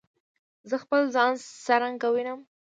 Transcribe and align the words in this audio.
زه 0.69 0.75
خپل 0.83 1.01
ځان 1.15 1.31
څرنګه 1.65 2.07
وینم؟ 2.11 2.39